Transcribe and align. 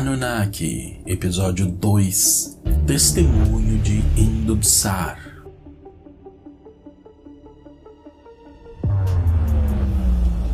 Anunnaki, 0.00 0.98
episódio 1.04 1.66
2 1.66 2.58
Testemunho 2.86 3.78
de 3.82 4.02
Indubsar. 4.16 5.20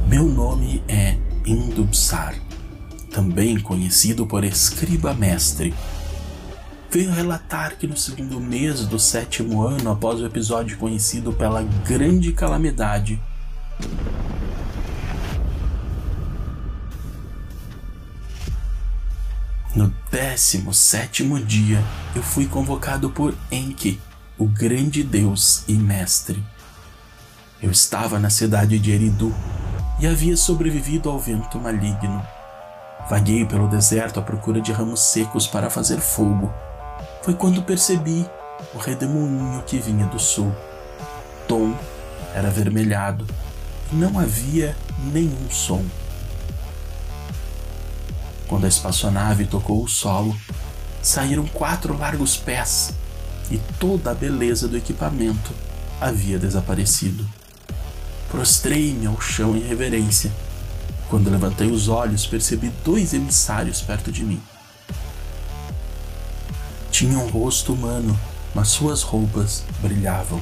Meu 0.09 0.25
nome 0.25 0.83
é 0.89 1.17
Indubsar, 1.47 2.35
também 3.13 3.61
conhecido 3.61 4.27
por 4.27 4.43
Escriba 4.43 5.15
Mestre. 5.15 5.73
Venho 6.91 7.13
relatar 7.13 7.79
que 7.79 7.87
no 7.87 7.97
segundo 7.97 8.41
mês 8.41 8.85
do 8.85 8.99
sétimo 8.99 9.63
ano 9.63 9.93
após 9.93 10.19
o 10.19 10.27
episódio 10.27 10.77
conhecido 10.77 11.33
pela 11.33 11.63
Grande 11.87 12.33
Calamidade, 12.33 13.23
No 19.77 19.93
17 20.11 21.23
dia, 21.45 21.85
eu 22.15 22.23
fui 22.23 22.47
convocado 22.47 23.11
por 23.11 23.35
Enki, 23.53 24.01
o 24.39 24.47
grande 24.47 25.03
deus 25.03 25.65
e 25.69 25.75
mestre. 25.75 26.43
Eu 27.63 27.71
estava 27.71 28.19
na 28.19 28.31
cidade 28.31 28.79
de 28.79 28.91
Eridu 28.91 29.35
e 30.01 30.07
havia 30.07 30.35
sobrevivido 30.35 31.11
ao 31.11 31.19
vento 31.19 31.59
maligno. 31.59 32.27
Vaguei 33.11 33.45
pelo 33.45 33.69
deserto 33.69 34.19
à 34.19 34.23
procura 34.23 34.63
de 34.63 34.73
ramos 34.73 35.01
secos 35.01 35.47
para 35.47 35.69
fazer 35.69 36.01
fogo. 36.01 36.51
Foi 37.23 37.35
quando 37.35 37.63
percebi 37.63 38.27
o 38.73 38.79
redemoinho 38.79 39.63
que 39.65 39.79
vinha 39.79 40.07
do 40.07 40.19
sul. 40.19 40.51
Tom 41.47 41.75
era 42.35 42.49
avermelhado 42.49 43.27
e 43.93 43.97
não 43.97 44.19
havia 44.19 44.75
nenhum 45.13 45.51
som. 45.51 45.85
Quando 48.49 48.65
a 48.65 48.69
espaçonave 48.69 49.47
tocou 49.47 49.83
o 49.83 49.89
solo, 49.89 50.37
saíram 51.03 51.47
quatro 51.47 51.97
largos 51.97 52.37
pés 52.37 52.95
e 53.51 53.59
toda 53.79 54.11
a 54.11 54.15
beleza 54.15 54.69
do 54.69 54.77
equipamento 54.77 55.53
havia 56.01 56.39
desaparecido. 56.39 57.27
Prostrei-me 58.31 59.07
ao 59.07 59.21
chão 59.21 59.57
em 59.57 59.61
reverência. 59.61 60.33
Quando 61.09 61.31
levantei 61.31 61.71
os 61.71 61.89
olhos, 61.89 62.27
percebi 62.27 62.71
dois 62.85 63.15
emissários 63.15 63.81
perto 63.81 64.11
de 64.11 64.25
mim. 64.25 64.41
Tinham 66.91 67.25
um 67.25 67.29
rosto 67.29 67.73
humano, 67.73 68.19
mas 68.55 68.69
suas 68.69 69.03
roupas 69.03 69.65
brilhavam. 69.81 70.41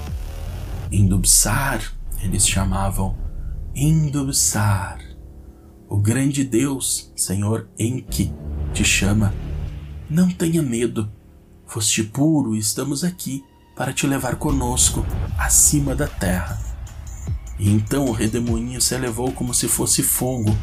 Indubsar, 0.91 1.82
eles 2.22 2.47
chamavam. 2.47 3.16
Indubsar. 3.75 5.13
O 5.88 5.98
grande 5.98 6.42
Deus, 6.42 7.12
Senhor 7.14 7.68
Enki, 7.78 8.32
te 8.72 8.82
chama. 8.82 9.34
Não 10.08 10.30
tenha 10.30 10.62
medo. 10.62 11.10
Foste 11.66 12.02
puro 12.02 12.54
e 12.54 12.58
estamos 12.58 13.04
aqui 13.04 13.44
para 13.76 13.92
te 13.92 14.06
levar 14.06 14.36
conosco 14.36 15.04
acima 15.38 15.94
da 15.94 16.06
terra. 16.06 16.58
E 17.58 17.70
então 17.70 18.06
o 18.06 18.12
redemoinho 18.12 18.80
se 18.80 18.94
elevou 18.94 19.30
como 19.32 19.52
se 19.52 19.68
fosse 19.68 20.02
fogo. 20.02 20.56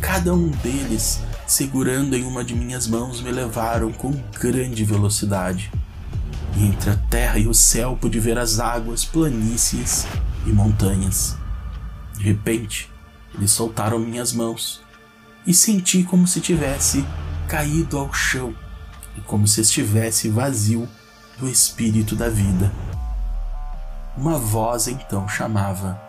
Cada 0.00 0.32
um 0.32 0.48
deles, 0.48 1.20
segurando 1.46 2.14
em 2.14 2.22
uma 2.22 2.44
de 2.44 2.54
minhas 2.54 2.86
mãos, 2.86 3.20
me 3.20 3.30
levaram 3.30 3.92
com 3.92 4.12
grande 4.40 4.84
velocidade. 4.84 5.70
E 6.56 6.64
entre 6.64 6.90
a 6.90 6.96
terra 6.96 7.38
e 7.38 7.48
o 7.48 7.54
céu 7.54 7.98
pude 8.00 8.20
ver 8.20 8.38
as 8.38 8.60
águas, 8.60 9.04
planícies 9.04 10.06
e 10.46 10.50
montanhas. 10.50 11.36
De 12.16 12.22
repente, 12.22 12.88
eles 13.34 13.50
soltaram 13.50 13.98
minhas 13.98 14.32
mãos 14.32 14.82
e 15.46 15.54
senti 15.54 16.02
como 16.02 16.26
se 16.26 16.40
tivesse 16.40 17.04
caído 17.48 17.98
ao 17.98 18.12
chão 18.12 18.54
e 19.16 19.20
como 19.22 19.46
se 19.46 19.60
estivesse 19.60 20.28
vazio 20.28 20.88
do 21.38 21.48
espírito 21.48 22.14
da 22.14 22.28
vida. 22.28 22.72
Uma 24.16 24.38
voz 24.38 24.88
então 24.88 25.28
chamava: 25.28 26.00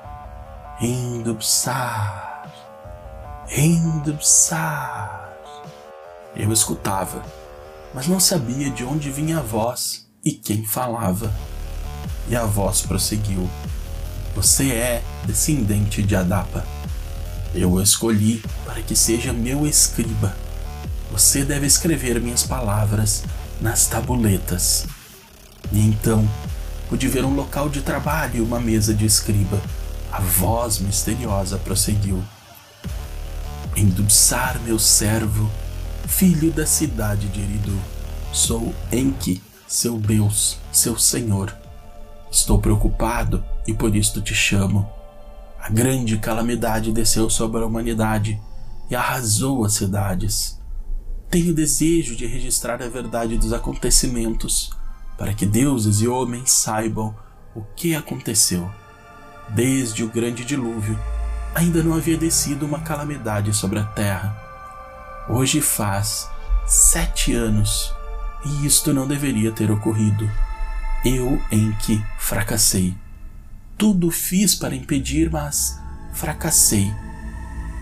Indubsar, 0.82 2.52
Indubsar. 3.56 5.20
Eu 6.36 6.52
escutava, 6.52 7.24
mas 7.94 8.08
não 8.08 8.20
sabia 8.20 8.70
de 8.70 8.84
onde 8.84 9.12
vinha 9.12 9.40
a 9.40 9.42
voz 9.42 10.08
e 10.24 10.32
quem 10.32 10.66
falava. 10.66 11.34
E 12.28 12.36
a 12.36 12.46
voz 12.46 12.82
prosseguiu: 12.82 13.50
Você 14.36 14.72
é 14.72 15.04
descendente 15.26 16.04
de 16.04 16.16
Adapa 16.16 16.66
eu 17.54 17.74
o 17.74 17.82
escolhi 17.82 18.42
para 18.66 18.82
que 18.82 18.96
seja 18.96 19.34
meu 19.34 19.68
escriba. 19.68 20.36
Você 21.12 21.44
deve 21.44 21.66
escrever 21.66 22.20
minhas 22.22 22.44
palavras 22.44 23.24
nas 23.60 23.88
tabuletas. 23.88 24.86
E 25.72 25.80
então 25.80 26.28
pude 26.90 27.08
ver 27.08 27.26
um 27.26 27.36
local 27.36 27.70
de 27.70 27.82
trabalho 27.82 28.38
e 28.38 28.42
uma 28.42 28.60
mesa 28.60 28.94
de 28.94 29.06
escriba. 29.06 29.62
A 30.12 30.22
voz 30.22 30.80
misteriosa 30.80 31.58
prosseguiu: 31.58 32.24
Endubsar 33.76 34.60
meu 34.62 34.80
servo, 34.80 35.50
filho 36.08 36.52
da 36.52 36.66
cidade 36.66 37.28
de 37.28 37.42
Eridu. 37.42 37.78
Sou 38.32 38.74
Enki, 38.92 39.42
seu 39.68 39.98
Deus, 39.98 40.58
seu 40.72 40.98
Senhor. 40.98 41.54
Estou 42.32 42.60
preocupado 42.60 43.44
e 43.68 43.74
por 43.74 43.94
isto 43.94 44.22
te 44.22 44.34
chamo 44.34 45.01
a 45.62 45.70
grande 45.70 46.18
calamidade 46.18 46.92
desceu 46.92 47.30
sobre 47.30 47.62
a 47.62 47.66
humanidade 47.68 48.42
e 48.90 48.96
arrasou 48.96 49.64
as 49.64 49.74
cidades. 49.74 50.60
Tenho 51.30 51.54
desejo 51.54 52.16
de 52.16 52.26
registrar 52.26 52.82
a 52.82 52.90
verdade 52.90 53.38
dos 53.38 53.54
acontecimentos, 53.54 54.72
para 55.20 55.36
que 55.36 55.46
deuses 55.46 56.02
e 56.02 56.08
homens 56.08 56.52
saibam 56.52 57.16
o 57.56 57.62
que 57.76 57.96
aconteceu. 57.96 58.68
Desde 59.50 60.04
o 60.04 60.10
grande 60.10 60.44
dilúvio, 60.44 61.00
ainda 61.54 61.84
não 61.84 61.94
havia 61.94 62.18
descido 62.18 62.66
uma 62.66 62.80
calamidade 62.80 63.54
sobre 63.54 63.78
a 63.78 63.84
terra. 63.84 64.36
Hoje 65.30 65.62
faz 65.62 66.28
sete 66.66 67.36
anos 67.36 67.94
e 68.44 68.66
isto 68.66 68.92
não 68.92 69.08
deveria 69.08 69.52
ter 69.52 69.70
ocorrido. 69.70 70.28
Eu 71.06 71.40
em 71.52 71.72
que 71.74 72.04
fracassei 72.18 72.96
tudo 73.78 74.12
fiz 74.12 74.56
para 74.56 74.76
impedir, 74.76 75.30
mas 75.32 75.80
fracassei. 76.14 76.92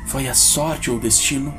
Foi 0.07 0.27
a 0.27 0.33
sorte 0.33 0.89
ou 0.89 0.97
o 0.97 0.99
destino? 0.99 1.53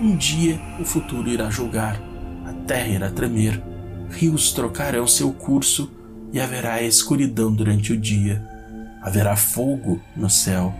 Um 0.00 0.16
dia 0.16 0.60
o 0.80 0.84
futuro 0.84 1.28
irá 1.28 1.50
julgar, 1.50 2.00
a 2.46 2.52
terra 2.66 2.88
irá 2.88 3.10
tremer, 3.10 3.62
rios 4.10 4.52
trocarão 4.52 5.06
seu 5.06 5.32
curso 5.32 5.90
e 6.32 6.40
haverá 6.40 6.82
escuridão 6.82 7.52
durante 7.52 7.92
o 7.92 7.96
dia. 7.96 8.44
Haverá 9.02 9.36
fogo 9.36 10.00
no 10.16 10.28
céu. 10.28 10.74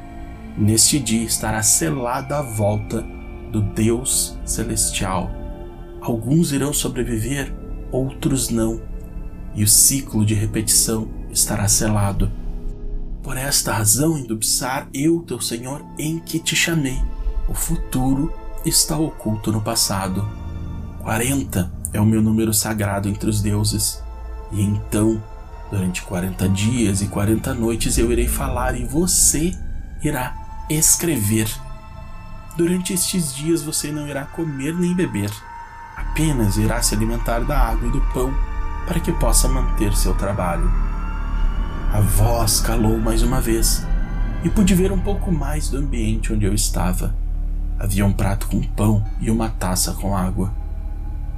Neste 0.56 0.99
dia 0.99 1.25
estará 1.25 1.62
selada 1.62 2.38
a 2.38 2.43
volta 2.43 3.05
do 3.53 3.62
Deus 3.62 4.38
celestial. 4.44 5.31
Alguns 6.00 6.53
irão 6.53 6.72
sobreviver, 6.72 7.53
outros 7.91 8.50
não, 8.50 8.81
e 9.55 9.62
o 9.62 9.69
ciclo 9.69 10.25
de 10.25 10.34
repetição 10.34 11.09
estará 11.31 11.67
selado. 11.69 12.31
Por 13.23 13.37
esta 13.37 13.73
razão, 13.73 14.17
Indubsar, 14.17 14.89
eu, 14.95 15.21
teu 15.21 15.41
Senhor, 15.41 15.84
em 15.99 16.19
que 16.19 16.39
te 16.39 16.55
chamei. 16.55 17.03
O 17.49 17.55
futuro 17.55 18.33
está 18.65 18.97
oculto 18.97 19.51
no 19.53 19.61
passado. 19.61 20.27
40 21.01 21.71
é 21.93 22.01
o 22.01 22.06
meu 22.06 22.23
número 22.23 22.53
sagrado 22.53 23.09
entre 23.09 23.29
os 23.29 23.41
deuses. 23.41 24.03
E 24.53 24.62
então, 24.62 25.23
durante 25.71 26.03
40 26.03 26.49
dias 26.49 27.03
e 27.03 27.06
40 27.06 27.55
noites, 27.55 27.99
eu 27.99 28.11
irei 28.12 28.29
falar 28.29 28.79
e 28.79 28.85
você 28.85 29.53
irá 30.03 30.35
escrever. 30.71 31.49
Durante 32.56 32.93
estes 32.93 33.35
dias 33.35 33.62
você 33.62 33.91
não 33.91 34.09
irá 34.09 34.25
comer 34.25 34.75
nem 34.75 34.94
beber, 34.94 35.31
apenas 35.97 36.56
irá 36.56 36.82
se 36.82 36.94
alimentar 36.94 37.41
da 37.41 37.56
água 37.56 37.88
e 37.88 37.93
do 37.93 38.00
pão 38.12 38.35
para 38.87 39.00
que 39.00 39.12
possa 39.12 39.49
manter 39.49 39.94
seu 39.94 40.14
trabalho. 40.14 40.69
A 41.90 42.00
voz 42.00 42.61
calou 42.61 42.99
mais 42.99 43.23
uma 43.23 43.40
vez 43.40 43.87
e 44.44 44.50
pude 44.50 44.75
ver 44.75 44.93
um 44.93 45.00
pouco 45.00 45.32
mais 45.32 45.70
do 45.70 45.79
ambiente 45.79 46.31
onde 46.31 46.44
eu 46.44 46.52
estava. 46.52 47.14
Havia 47.79 48.05
um 48.05 48.12
prato 48.12 48.46
com 48.46 48.61
pão 48.61 49.02
e 49.19 49.31
uma 49.31 49.49
taça 49.49 49.94
com 49.94 50.14
água. 50.14 50.52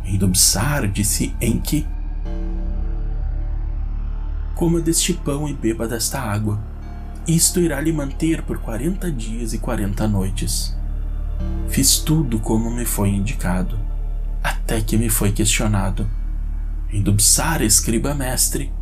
Indubsar 0.05 0.89
disse 0.89 1.33
Enki. 1.41 1.87
Coma 4.57 4.81
deste 4.81 5.15
pão 5.15 5.49
e 5.49 5.55
beba 5.55 5.87
desta 5.87 6.21
água. 6.21 6.59
Isto 7.29 7.61
irá 7.61 7.81
lhe 7.81 7.93
manter 7.93 8.43
por 8.43 8.59
quarenta 8.59 9.11
dias 9.11 9.53
e 9.53 9.59
quarenta 9.59 10.09
noites. 10.09 10.77
Fiz 11.69 11.99
tudo 11.99 12.41
como 12.41 12.71
me 12.71 12.85
foi 12.85 13.11
indicado, 13.11 13.79
até 14.43 14.81
que 14.81 14.97
me 14.97 15.09
foi 15.09 15.31
questionado. 15.31 16.11
Indubsar, 16.93 17.63
escriba 17.63 18.15
mestre, 18.15 18.73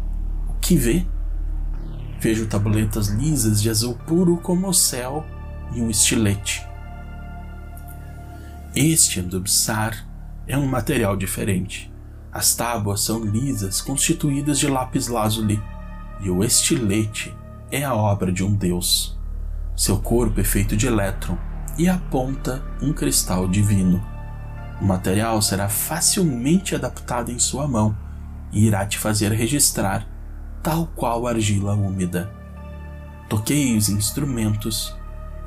o 0.49 0.55
que 0.55 0.75
vê? 0.75 1.05
Vejo 2.21 2.47
tabuletas 2.47 3.09
lisas 3.09 3.63
de 3.63 3.71
azul 3.71 3.95
puro 4.07 4.39
como 4.39 4.69
o 4.69 4.75
céu 4.75 5.25
e 5.73 5.81
um 5.81 5.89
estilete. 5.89 6.67
Este 8.75 9.21
Andubsar 9.21 10.07
é 10.47 10.57
um 10.57 10.67
material 10.67 11.17
diferente. 11.17 11.93
As 12.33 12.55
tábuas 12.55 13.03
são 13.03 13.25
lisas, 13.25 13.81
constituídas 13.81 14.59
de 14.59 14.67
lápis 14.67 15.09
lazuli, 15.09 15.63
e 16.21 16.29
o 16.29 16.43
estilete 16.43 17.35
é 17.71 17.85
a 17.85 17.95
obra 17.95 18.33
de 18.33 18.43
um 18.43 18.55
deus. 18.55 19.19
Seu 19.77 19.99
corpo 19.99 20.41
é 20.41 20.45
feito 20.45 20.77
de 20.77 20.87
elétron 20.87 21.39
e 21.77 21.89
a 21.89 21.97
ponta 21.97 22.63
um 22.83 22.93
cristal 22.93 23.47
divino. 23.47 24.05
O 24.81 24.85
material 24.85 25.41
será 25.41 25.69
facilmente 25.69 26.75
adaptado 26.75 27.31
em 27.31 27.39
sua 27.39 27.69
mão 27.69 27.97
e 28.53 28.67
irá 28.67 28.85
te 28.85 28.99
fazer 28.99 29.33
registrar, 29.33 30.07
tal 30.63 30.89
qual 30.95 31.27
argila 31.27 31.75
úmida. 31.75 32.33
Toquei 33.29 33.77
os 33.77 33.89
instrumentos 33.89 34.97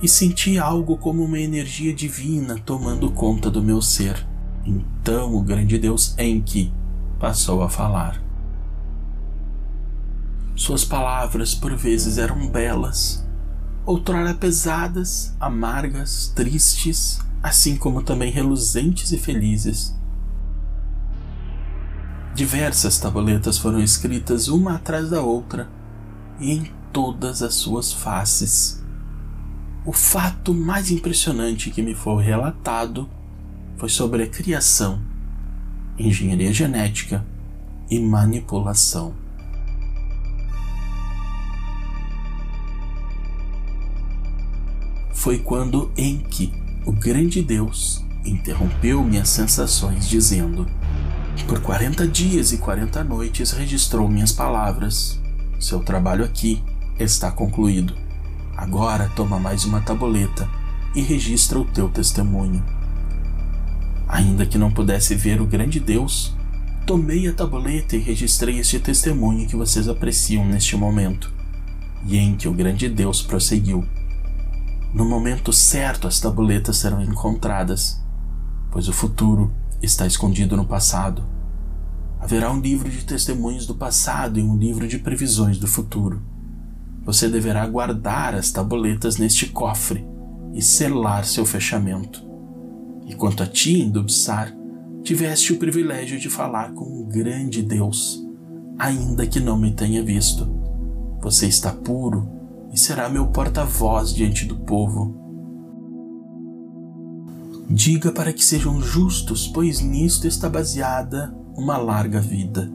e 0.02 0.08
senti 0.08 0.58
algo 0.58 0.98
como 0.98 1.24
uma 1.24 1.40
energia 1.40 1.94
divina 1.94 2.60
tomando 2.66 3.12
conta 3.12 3.50
do 3.50 3.62
meu 3.62 3.82
ser. 3.82 4.26
Então 4.66 5.36
o 5.36 5.42
grande 5.42 5.78
Deus 5.78 6.16
Enki 6.18 6.72
passou 7.20 7.62
a 7.62 7.70
falar. 7.70 8.22
Suas 10.56 10.84
palavras 10.84 11.56
por 11.56 11.76
vezes 11.76 12.18
eram 12.18 12.48
belas, 12.48 13.26
outrora 13.86 14.34
pesadas, 14.34 15.36
amargas, 15.40 16.32
tristes, 16.36 17.20
assim 17.42 17.76
como 17.76 18.04
também 18.04 18.32
reluzentes 18.32 19.12
e 19.12 19.18
felizes. 19.18 19.96
Diversas 22.42 22.98
tabuletas 22.98 23.60
foram 23.60 23.80
escritas 23.80 24.48
uma 24.48 24.74
atrás 24.74 25.12
da 25.12 25.22
outra 25.22 25.70
e 26.40 26.52
em 26.52 26.72
todas 26.92 27.44
as 27.44 27.54
suas 27.54 27.94
faces. 27.94 28.84
O 29.86 29.94
fato 29.94 30.52
mais 30.52 30.90
impressionante 30.90 31.70
que 31.70 31.84
me 31.84 31.94
foi 31.94 32.24
relatado 32.24 33.08
foi 33.78 33.90
sobre 33.90 34.24
a 34.24 34.28
criação, 34.28 35.00
engenharia 36.00 36.52
genética 36.52 37.24
e 37.88 38.00
manipulação. 38.00 39.14
Foi 45.14 45.38
quando 45.38 45.92
Enki, 45.96 46.52
o 46.88 46.92
grande 46.92 47.44
deus, 47.44 48.04
interrompeu 48.26 49.04
minhas 49.04 49.30
sensações, 49.30 50.10
dizendo: 50.10 50.66
Por 51.48 51.60
40 51.62 52.08
dias 52.08 52.52
e 52.52 52.58
40 52.58 53.04
noites 53.04 53.52
registrou 53.52 54.08
minhas 54.08 54.32
palavras. 54.32 55.20
Seu 55.60 55.80
trabalho 55.80 56.24
aqui 56.24 56.64
está 57.00 57.32
concluído. 57.32 57.96
Agora 58.56 59.12
toma 59.16 59.40
mais 59.40 59.66
uma 59.66 59.82
tabuleta 59.82 60.48
e 60.96 61.02
registra 61.02 61.60
o 61.60 61.66
teu 61.66 61.90
testemunho. 61.90 62.64
Ainda 64.08 64.46
que 64.46 64.58
não 64.58 64.72
pudesse 64.72 65.16
ver 65.16 65.42
o 65.42 65.46
grande 65.46 65.80
Deus, 65.80 66.36
tomei 66.86 67.28
a 67.28 67.34
tabuleta 67.34 67.96
e 67.96 68.00
registrei 68.00 68.60
este 68.60 68.80
testemunho 68.80 69.48
que 69.48 69.56
vocês 69.56 69.88
apreciam 69.88 70.46
neste 70.46 70.76
momento. 70.76 71.32
E 72.06 72.18
em 72.18 72.36
que 72.36 72.48
o 72.48 72.54
grande 72.54 72.90
Deus 72.90 73.22
prosseguiu. 73.22 73.86
No 74.94 75.06
momento 75.06 75.54
certo 75.54 76.08
as 76.08 76.20
tabuletas 76.20 76.78
serão 76.78 77.02
encontradas, 77.02 78.02
pois 78.70 78.90
o 78.90 78.94
futuro 78.94 79.52
está 79.82 80.06
escondido 80.06 80.56
no 80.56 80.66
passado. 80.66 81.24
Haverá 82.20 82.52
um 82.52 82.60
livro 82.60 82.90
de 82.90 83.04
testemunhos 83.04 83.66
do 83.66 83.74
passado 83.74 84.40
e 84.40 84.44
um 84.44 84.56
livro 84.56 84.88
de 84.88 85.00
previsões 85.00 85.58
do 85.58 85.68
futuro. 85.68 86.22
Você 87.04 87.28
deverá 87.28 87.66
guardar 87.66 88.36
as 88.36 88.52
tabuletas 88.52 89.18
neste 89.18 89.48
cofre 89.48 90.06
e 90.54 90.62
selar 90.62 91.26
seu 91.26 91.46
fechamento. 91.46 92.24
E 93.08 93.16
quanto 93.16 93.42
a 93.42 93.48
ti, 93.48 93.82
Indubsar, 93.82 94.56
tiveste 95.04 95.52
o 95.52 95.58
privilégio 95.58 96.20
de 96.20 96.30
falar 96.30 96.74
com 96.74 96.86
um 96.86 97.10
grande 97.10 97.64
Deus, 97.64 98.24
ainda 98.78 99.26
que 99.26 99.40
não 99.40 99.58
me 99.58 99.72
tenha 99.72 100.04
visto. 100.04 100.48
Você 101.22 101.48
está 101.48 101.72
puro 101.72 102.30
e 102.72 102.78
será 102.78 103.10
meu 103.10 103.28
porta-voz 103.28 104.14
diante 104.14 104.46
do 104.46 104.58
povo. 104.58 105.21
Diga 107.70 108.12
para 108.12 108.34
que 108.34 108.44
sejam 108.44 108.82
justos, 108.82 109.48
pois 109.48 109.80
nisto 109.80 110.28
está 110.28 110.50
baseada 110.50 111.34
uma 111.56 111.78
larga 111.78 112.20
vida. 112.20 112.72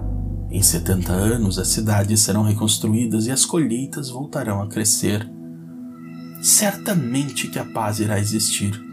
Em 0.51 0.63
setenta 0.63 1.13
anos 1.13 1.59
as 1.59 1.69
cidades 1.69 2.21
serão 2.21 2.43
reconstruídas 2.43 3.27
e 3.27 3.31
as 3.31 3.45
colheitas 3.45 4.09
voltarão 4.09 4.63
a 4.63 4.69
crescer. 4.69 5.29
Certamente 6.41 7.49
que 7.49 7.59
a 7.59 7.65
paz 7.65 8.01
irá 8.01 8.19
existir 8.19 8.87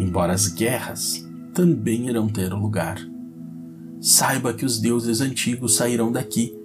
embora 0.00 0.32
as 0.32 0.48
guerras 0.48 1.26
também 1.52 2.08
irão 2.08 2.28
ter 2.28 2.52
lugar. 2.52 2.98
Saiba 4.00 4.54
que 4.54 4.64
os 4.64 4.78
deuses 4.78 5.20
antigos 5.20 5.76
sairão 5.76 6.10
daqui, 6.10 6.56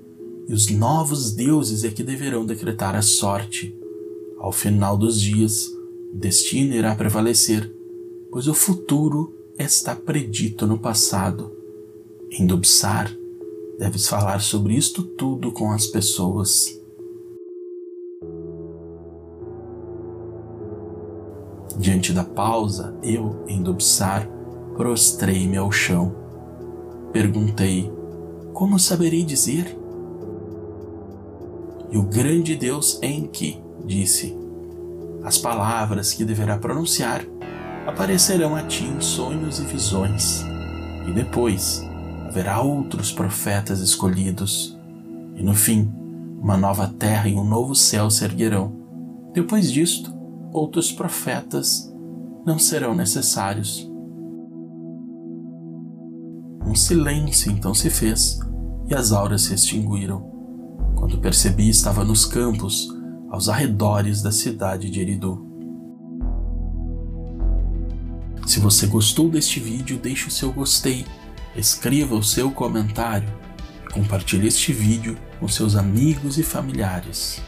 e 0.47 0.53
os 0.53 0.69
novos 0.69 1.33
deuses 1.33 1.83
é 1.83 1.89
que 1.89 2.03
deverão 2.03 2.45
decretar 2.45 2.95
a 2.95 3.01
sorte. 3.01 3.75
Ao 4.39 4.51
final 4.51 4.95
dos 4.95 5.19
dias, 5.19 5.65
o 6.13 6.17
destino 6.17 6.73
irá 6.75 6.95
prevalecer, 6.95 7.75
pois 8.35 8.49
o 8.49 8.53
futuro 8.53 9.33
está 9.57 9.95
predito 9.95 10.67
no 10.67 10.77
passado. 10.77 11.55
Em 12.29 12.45
Dubsar, 12.45 13.09
deves 13.79 14.09
falar 14.09 14.41
sobre 14.41 14.73
isto 14.73 15.03
tudo 15.03 15.53
com 15.53 15.71
as 15.71 15.87
pessoas. 15.87 16.77
Diante 21.77 22.11
da 22.11 22.25
pausa, 22.25 22.93
eu, 23.01 23.41
em 23.47 23.63
Dubsar, 23.63 24.29
prostrei-me 24.75 25.55
ao 25.55 25.71
chão. 25.71 26.13
Perguntei: 27.13 27.89
Como 28.51 28.77
saberei 28.77 29.23
dizer? 29.23 29.77
E 31.89 31.97
o 31.97 32.03
grande 32.03 32.57
Deus 32.57 32.99
Enki 33.01 33.63
disse: 33.85 34.35
As 35.23 35.37
palavras 35.37 36.11
que 36.11 36.25
deverá 36.25 36.57
pronunciar 36.57 37.25
aparecerão 37.85 38.55
a 38.55 38.63
ti 38.63 38.83
em 38.83 38.99
sonhos 38.99 39.59
e 39.59 39.63
visões, 39.63 40.43
e 41.07 41.11
depois 41.11 41.87
haverá 42.27 42.61
outros 42.61 43.11
profetas 43.11 43.79
escolhidos, 43.79 44.77
e 45.35 45.43
no 45.43 45.53
fim, 45.53 45.93
uma 46.41 46.57
nova 46.57 46.87
terra 46.87 47.27
e 47.29 47.35
um 47.35 47.43
novo 47.43 47.75
céu 47.75 48.09
se 48.09 48.23
erguerão. 48.23 48.73
Depois 49.33 49.71
disto, 49.71 50.13
outros 50.51 50.92
profetas 50.92 51.94
não 52.45 52.57
serão 52.59 52.95
necessários. 52.95 53.89
Um 56.65 56.75
silêncio 56.75 57.51
então 57.51 57.73
se 57.73 57.89
fez 57.89 58.39
e 58.87 58.95
as 58.95 59.11
auras 59.11 59.44
se 59.44 59.54
extinguiram. 59.54 60.31
Quando 60.95 61.19
percebi, 61.19 61.69
estava 61.69 62.04
nos 62.04 62.25
campos, 62.25 62.87
aos 63.30 63.49
arredores 63.49 64.21
da 64.21 64.31
cidade 64.31 64.89
de 64.89 65.01
Eridu. 65.01 65.44
Se 68.56 68.62
você 68.62 68.88
gostou 68.88 69.30
deste 69.30 69.59
vídeo, 69.59 69.97
deixe 69.97 70.30
o 70.30 70.31
seu 70.31 70.50
gostei, 70.50 71.06
escreva 71.57 72.16
o 72.16 72.24
seu 72.24 72.50
comentário 72.50 73.28
e 73.83 73.94
compartilhe 73.94 74.47
este 74.47 74.71
vídeo 74.71 75.18
com 75.42 75.45
seus 75.45 75.76
amigos 75.76 76.38
e 76.38 76.44
familiares. 76.44 77.42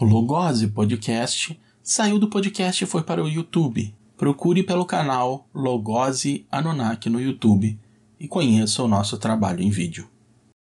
O 0.00 0.04
Logose 0.06 0.66
Podcast 0.68 1.60
saiu 1.82 2.18
do 2.18 2.30
podcast 2.30 2.82
e 2.82 2.86
foi 2.86 3.02
para 3.02 3.22
o 3.22 3.28
YouTube. 3.28 3.94
Procure 4.16 4.62
pelo 4.62 4.86
canal 4.86 5.46
Logose 5.52 6.46
Anunnaki 6.50 7.10
no 7.10 7.20
YouTube 7.20 7.78
e 8.18 8.26
conheça 8.26 8.82
o 8.82 8.88
nosso 8.88 9.18
trabalho 9.18 9.62
em 9.62 9.70
vídeo. 9.70 10.08